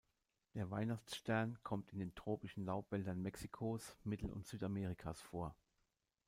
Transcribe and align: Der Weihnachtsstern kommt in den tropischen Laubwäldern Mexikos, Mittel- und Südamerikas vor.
Der 0.55 0.71
Weihnachtsstern 0.71 1.59
kommt 1.61 1.91
in 1.93 1.99
den 1.99 2.15
tropischen 2.15 2.65
Laubwäldern 2.65 3.21
Mexikos, 3.21 3.95
Mittel- 4.03 4.31
und 4.31 4.47
Südamerikas 4.47 5.21
vor. 5.21 5.55